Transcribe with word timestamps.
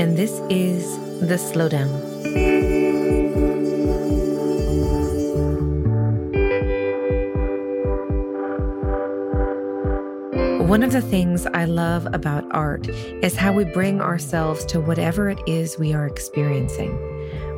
and 0.00 0.16
this 0.16 0.40
is 0.48 0.96
The 1.20 1.34
Slowdown. 1.34 1.90
One 10.66 10.82
of 10.82 10.92
the 10.92 11.02
things 11.02 11.44
I 11.44 11.66
love 11.66 12.08
about 12.14 12.46
art 12.50 12.88
is 12.88 13.36
how 13.36 13.52
we 13.52 13.64
bring 13.64 14.00
ourselves 14.00 14.64
to 14.66 14.80
whatever 14.80 15.28
it 15.28 15.40
is 15.46 15.78
we 15.78 15.92
are 15.92 16.06
experiencing. 16.06 16.92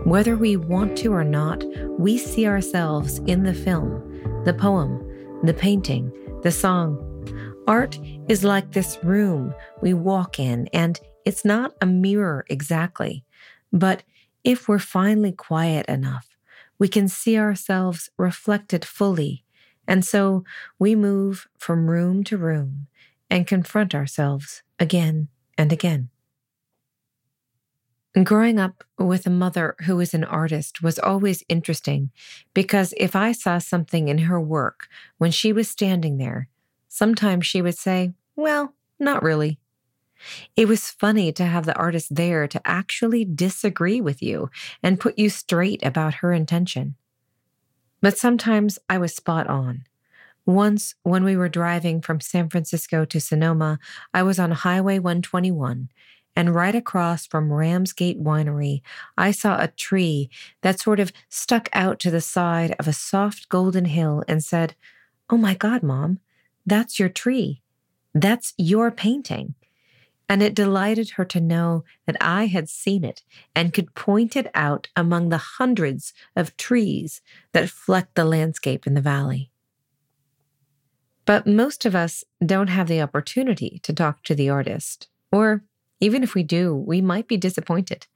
Whether 0.02 0.36
we 0.36 0.56
want 0.56 0.98
to 0.98 1.12
or 1.12 1.22
not, 1.22 1.62
we 1.96 2.18
see 2.18 2.48
ourselves 2.48 3.18
in 3.28 3.44
the 3.44 3.54
film, 3.54 4.42
the 4.44 4.54
poem, 4.54 4.98
the 5.44 5.54
painting, 5.54 6.10
the 6.42 6.50
song. 6.50 7.08
Art 7.68 8.00
is 8.28 8.42
like 8.42 8.72
this 8.72 8.98
room 9.04 9.54
we 9.80 9.94
walk 9.94 10.40
in, 10.40 10.66
and 10.72 10.98
it's 11.24 11.44
not 11.44 11.74
a 11.80 11.86
mirror 11.86 12.44
exactly. 12.48 13.24
But 13.72 14.02
if 14.44 14.68
we're 14.68 14.78
finally 14.78 15.32
quiet 15.32 15.86
enough, 15.86 16.36
we 16.78 16.88
can 16.88 17.08
see 17.08 17.38
ourselves 17.38 18.10
reflected 18.18 18.84
fully. 18.84 19.44
And 19.86 20.04
so 20.04 20.44
we 20.78 20.94
move 20.94 21.48
from 21.58 21.88
room 21.90 22.24
to 22.24 22.36
room 22.36 22.86
and 23.30 23.46
confront 23.46 23.94
ourselves 23.94 24.62
again 24.78 25.28
and 25.56 25.72
again. 25.72 26.10
Growing 28.24 28.58
up 28.58 28.84
with 28.98 29.26
a 29.26 29.30
mother 29.30 29.74
who 29.86 29.96
was 29.96 30.12
an 30.12 30.22
artist 30.22 30.82
was 30.82 30.98
always 30.98 31.42
interesting 31.48 32.10
because 32.52 32.92
if 32.98 33.16
I 33.16 33.32
saw 33.32 33.56
something 33.56 34.08
in 34.08 34.18
her 34.18 34.38
work 34.38 34.88
when 35.16 35.30
she 35.30 35.50
was 35.50 35.66
standing 35.66 36.18
there, 36.18 36.48
sometimes 36.88 37.46
she 37.46 37.62
would 37.62 37.78
say, 37.78 38.12
Well, 38.36 38.74
not 38.98 39.22
really. 39.22 39.58
It 40.56 40.68
was 40.68 40.90
funny 40.90 41.32
to 41.32 41.44
have 41.44 41.66
the 41.66 41.76
artist 41.76 42.14
there 42.14 42.46
to 42.48 42.60
actually 42.64 43.24
disagree 43.24 44.00
with 44.00 44.22
you 44.22 44.50
and 44.82 45.00
put 45.00 45.18
you 45.18 45.30
straight 45.30 45.84
about 45.84 46.14
her 46.14 46.32
intention. 46.32 46.96
But 48.00 48.18
sometimes 48.18 48.78
I 48.88 48.98
was 48.98 49.14
spot 49.14 49.46
on. 49.46 49.84
Once, 50.44 50.96
when 51.04 51.22
we 51.22 51.36
were 51.36 51.48
driving 51.48 52.00
from 52.00 52.20
San 52.20 52.48
Francisco 52.48 53.04
to 53.04 53.20
Sonoma, 53.20 53.78
I 54.12 54.24
was 54.24 54.40
on 54.40 54.50
Highway 54.50 54.98
121, 54.98 55.88
and 56.34 56.54
right 56.54 56.74
across 56.74 57.26
from 57.26 57.52
Ramsgate 57.52 58.20
Winery, 58.20 58.82
I 59.16 59.30
saw 59.30 59.60
a 59.60 59.68
tree 59.68 60.30
that 60.62 60.80
sort 60.80 60.98
of 60.98 61.12
stuck 61.28 61.68
out 61.72 62.00
to 62.00 62.10
the 62.10 62.20
side 62.20 62.74
of 62.80 62.88
a 62.88 62.92
soft 62.92 63.48
golden 63.48 63.84
hill 63.84 64.24
and 64.26 64.42
said, 64.42 64.74
Oh 65.30 65.36
my 65.36 65.54
God, 65.54 65.84
Mom, 65.84 66.18
that's 66.66 66.98
your 66.98 67.08
tree. 67.08 67.62
That's 68.12 68.52
your 68.58 68.90
painting 68.90 69.54
and 70.32 70.42
it 70.42 70.54
delighted 70.54 71.10
her 71.10 71.26
to 71.26 71.42
know 71.42 71.84
that 72.06 72.16
I 72.18 72.46
had 72.46 72.66
seen 72.66 73.04
it 73.04 73.22
and 73.54 73.74
could 73.74 73.94
point 73.94 74.34
it 74.34 74.50
out 74.54 74.88
among 74.96 75.28
the 75.28 75.36
hundreds 75.36 76.14
of 76.34 76.56
trees 76.56 77.20
that 77.52 77.68
flecked 77.68 78.14
the 78.14 78.24
landscape 78.24 78.86
in 78.86 78.94
the 78.94 79.02
valley. 79.02 79.50
But 81.26 81.46
most 81.46 81.84
of 81.84 81.94
us 81.94 82.24
don't 82.42 82.68
have 82.68 82.88
the 82.88 83.02
opportunity 83.02 83.78
to 83.82 83.92
talk 83.92 84.22
to 84.22 84.34
the 84.34 84.48
artist, 84.48 85.08
or 85.30 85.64
even 86.00 86.22
if 86.22 86.34
we 86.34 86.42
do, 86.42 86.74
we 86.74 87.02
might 87.02 87.28
be 87.28 87.36
disappointed. 87.36 88.06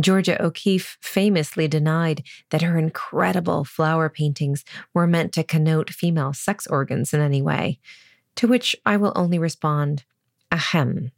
Georgia 0.00 0.42
O'Keeffe 0.42 0.96
famously 1.02 1.68
denied 1.68 2.22
that 2.52 2.62
her 2.62 2.78
incredible 2.78 3.64
flower 3.64 4.08
paintings 4.08 4.64
were 4.94 5.06
meant 5.06 5.34
to 5.34 5.44
connote 5.44 5.90
female 5.90 6.32
sex 6.32 6.66
organs 6.66 7.12
in 7.12 7.20
any 7.20 7.42
way, 7.42 7.80
to 8.34 8.48
which 8.48 8.74
I 8.86 8.96
will 8.96 9.12
only 9.14 9.38
respond, 9.38 10.04
ahem. 10.50 11.10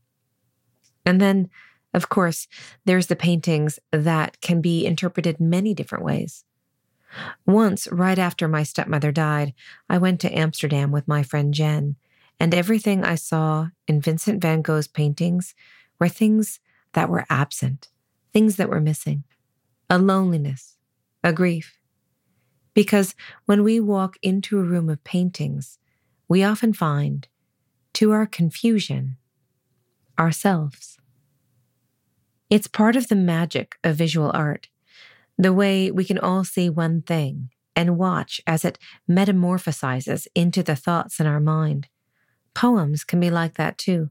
And 1.06 1.20
then, 1.20 1.48
of 1.94 2.08
course, 2.08 2.48
there's 2.84 3.06
the 3.06 3.16
paintings 3.16 3.78
that 3.92 4.40
can 4.42 4.60
be 4.60 4.84
interpreted 4.84 5.40
many 5.40 5.72
different 5.72 6.04
ways. 6.04 6.44
Once, 7.46 7.86
right 7.86 8.18
after 8.18 8.48
my 8.48 8.64
stepmother 8.64 9.12
died, 9.12 9.54
I 9.88 9.96
went 9.96 10.20
to 10.20 10.38
Amsterdam 10.38 10.90
with 10.90 11.08
my 11.08 11.22
friend 11.22 11.54
Jen, 11.54 11.96
and 12.38 12.52
everything 12.52 13.04
I 13.04 13.14
saw 13.14 13.68
in 13.86 14.02
Vincent 14.02 14.42
van 14.42 14.60
Gogh's 14.60 14.88
paintings 14.88 15.54
were 15.98 16.08
things 16.08 16.60
that 16.92 17.08
were 17.08 17.24
absent, 17.30 17.88
things 18.32 18.56
that 18.56 18.68
were 18.68 18.80
missing, 18.80 19.24
a 19.88 19.98
loneliness, 19.98 20.76
a 21.24 21.32
grief. 21.32 21.78
Because 22.74 23.14
when 23.46 23.62
we 23.62 23.80
walk 23.80 24.18
into 24.20 24.58
a 24.58 24.64
room 24.64 24.90
of 24.90 25.02
paintings, 25.04 25.78
we 26.28 26.42
often 26.44 26.74
find, 26.74 27.28
to 27.94 28.10
our 28.10 28.26
confusion, 28.26 29.16
ourselves. 30.18 30.98
It's 32.48 32.68
part 32.68 32.96
of 32.96 33.08
the 33.08 33.16
magic 33.16 33.76
of 33.82 33.96
visual 33.96 34.30
art, 34.32 34.68
the 35.36 35.52
way 35.52 35.90
we 35.90 36.04
can 36.04 36.18
all 36.18 36.44
see 36.44 36.70
one 36.70 37.02
thing 37.02 37.50
and 37.74 37.98
watch 37.98 38.40
as 38.46 38.64
it 38.64 38.78
metamorphosizes 39.08 40.26
into 40.34 40.62
the 40.62 40.76
thoughts 40.76 41.20
in 41.20 41.26
our 41.26 41.40
mind. 41.40 41.88
Poems 42.54 43.04
can 43.04 43.20
be 43.20 43.30
like 43.30 43.54
that 43.54 43.76
too. 43.76 44.10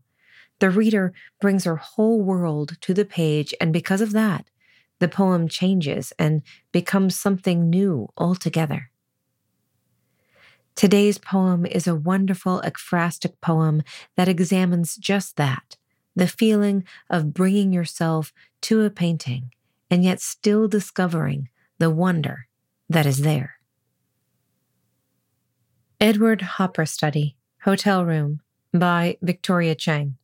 The 0.59 0.69
reader 0.69 1.13
brings 1.41 1.63
her 1.63 1.77
whole 1.77 2.22
world 2.22 2.77
to 2.81 2.93
the 2.93 3.05
page, 3.05 3.53
and 3.59 3.73
because 3.73 4.01
of 4.01 4.11
that, 4.11 4.49
the 4.99 5.07
poem 5.07 5.47
changes 5.47 6.13
and 6.17 6.41
becomes 6.72 7.19
something 7.19 7.69
new 7.69 8.07
altogether. 8.17 8.91
Today's 10.75 11.17
poem 11.17 11.66
is 11.66 11.87
a 11.87 11.95
wonderful 11.95 12.61
ekphrastic 12.63 13.39
poem 13.41 13.81
that 14.16 14.27
examines 14.27 14.95
just 14.95 15.37
that 15.37 15.77
the 16.16 16.28
feeling 16.28 16.84
of 17.09 17.34
bringing 17.34 17.74
yourself 17.74 18.34
to 18.62 18.84
a 18.84 18.90
painting 18.90 19.52
and 19.90 20.03
yet 20.03 20.22
still 20.22 20.68
discovering 20.68 21.50
the 21.78 21.90
wonder 21.90 22.48
that 22.90 23.06
is 23.06 23.20
there. 23.20 23.56
Edward 26.00 26.42
Hopper 26.42 26.86
Study, 26.86 27.36
Hotel 27.64 28.06
Room 28.06 28.42
by 28.74 29.18
Victoria 29.22 29.76
Chang. 29.76 30.18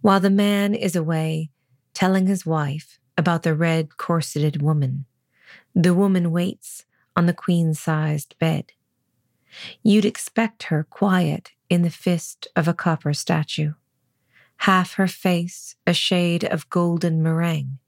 While 0.00 0.20
the 0.20 0.30
man 0.30 0.74
is 0.74 0.94
away 0.94 1.50
telling 1.94 2.26
his 2.26 2.46
wife 2.46 2.98
about 3.18 3.42
the 3.42 3.54
red 3.54 3.96
corseted 3.96 4.62
woman, 4.62 5.06
the 5.74 5.94
woman 5.94 6.30
waits 6.30 6.84
on 7.16 7.26
the 7.26 7.32
queen 7.32 7.74
sized 7.74 8.38
bed. 8.38 8.72
You'd 9.82 10.04
expect 10.04 10.64
her 10.64 10.84
quiet 10.84 11.52
in 11.68 11.82
the 11.82 11.90
fist 11.90 12.46
of 12.54 12.68
a 12.68 12.74
copper 12.74 13.14
statue 13.14 13.72
half 14.58 14.94
her 14.94 15.08
face 15.08 15.76
a 15.86 15.92
shade 15.92 16.44
of 16.44 16.68
golden 16.70 17.22
meringue, 17.22 17.78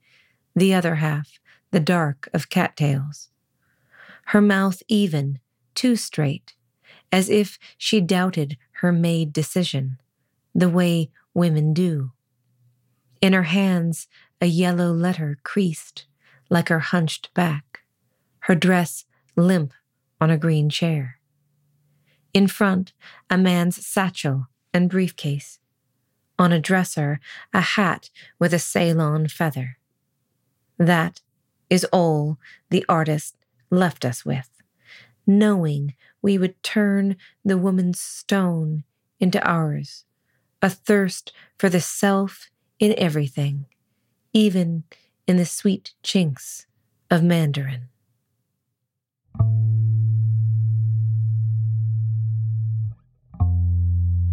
the 0.54 0.74
other 0.74 0.96
half 0.96 1.38
the 1.70 1.80
dark 1.80 2.28
of 2.32 2.48
cattails. 2.48 3.28
Her 4.26 4.40
mouth 4.40 4.82
even, 4.88 5.38
too 5.74 5.96
straight, 5.96 6.54
as 7.12 7.28
if 7.28 7.58
she 7.76 8.00
doubted 8.00 8.56
her 8.80 8.92
made 8.92 9.32
decision, 9.32 9.98
the 10.54 10.68
way 10.68 11.10
women 11.34 11.72
do. 11.72 12.12
In 13.20 13.32
her 13.32 13.44
hands, 13.44 14.06
a 14.40 14.46
yellow 14.46 14.92
letter 14.92 15.38
creased 15.42 16.06
like 16.50 16.68
her 16.68 16.78
hunched 16.78 17.32
back, 17.34 17.80
her 18.40 18.54
dress 18.54 19.04
limp 19.36 19.72
on 20.20 20.30
a 20.30 20.38
green 20.38 20.70
chair. 20.70 21.18
In 22.32 22.46
front, 22.46 22.92
a 23.28 23.36
man's 23.36 23.84
satchel 23.84 24.46
and 24.72 24.88
briefcase 24.88 25.58
on 26.38 26.52
a 26.52 26.60
dresser 26.60 27.20
a 27.52 27.60
hat 27.60 28.10
with 28.38 28.54
a 28.54 28.58
Ceylon 28.58 29.28
feather. 29.28 29.78
That 30.78 31.20
is 31.68 31.84
all 31.86 32.38
the 32.70 32.84
artist 32.88 33.36
left 33.70 34.04
us 34.04 34.24
with, 34.24 34.48
knowing 35.26 35.94
we 36.22 36.38
would 36.38 36.62
turn 36.62 37.16
the 37.44 37.58
woman's 37.58 38.00
stone 38.00 38.84
into 39.20 39.42
ours, 39.46 40.04
a 40.62 40.70
thirst 40.70 41.32
for 41.58 41.68
the 41.68 41.80
self 41.80 42.50
in 42.78 42.94
everything, 42.96 43.66
even 44.32 44.84
in 45.26 45.36
the 45.36 45.46
sweet 45.46 45.92
chinks 46.02 46.66
of 47.10 47.22
Mandarin. 47.22 47.88